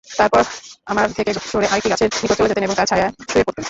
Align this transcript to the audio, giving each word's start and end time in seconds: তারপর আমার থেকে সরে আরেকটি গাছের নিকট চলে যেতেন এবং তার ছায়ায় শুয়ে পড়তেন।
তারপর 0.09 0.41
আমার 0.87 1.05
থেকে 1.17 1.31
সরে 1.51 1.67
আরেকটি 1.67 1.89
গাছের 1.89 2.09
নিকট 2.13 2.35
চলে 2.37 2.49
যেতেন 2.49 2.65
এবং 2.65 2.75
তার 2.77 2.87
ছায়ায় 2.87 3.11
শুয়ে 3.29 3.45
পড়তেন। 3.45 3.59